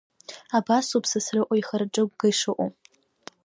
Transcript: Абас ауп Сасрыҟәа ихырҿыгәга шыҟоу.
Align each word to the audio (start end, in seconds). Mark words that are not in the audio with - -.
Абас 0.57 0.87
ауп 0.95 1.05
Сасрыҟәа 1.11 1.55
ихырҿыгәга 1.57 2.29
шыҟоу. 2.37 2.69